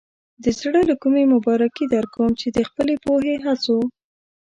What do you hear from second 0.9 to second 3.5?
کومې مبارکي درکوم چې د خپلې پوهې،